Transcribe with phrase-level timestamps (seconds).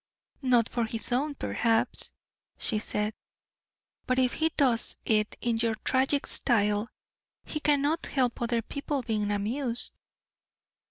[0.41, 2.15] "Not for his own, perhaps,"
[2.57, 3.13] she said;
[4.07, 6.89] "but if he does it in your tragic style,
[7.45, 9.95] he cannot help other people being amused."